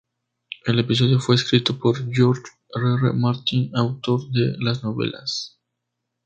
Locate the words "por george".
1.77-2.41